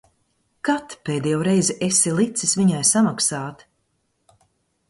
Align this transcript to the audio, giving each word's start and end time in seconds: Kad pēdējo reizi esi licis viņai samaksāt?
Kad 0.69 0.95
pēdējo 1.09 1.43
reizi 1.47 1.75
esi 1.89 2.13
licis 2.21 2.57
viņai 2.63 2.81
samaksāt? 2.93 3.63